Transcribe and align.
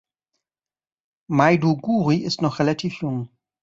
Maiduguri 1.29 2.17
ist 2.23 2.41
noch 2.41 2.57
relativ 2.57 3.01
jung. 3.01 3.29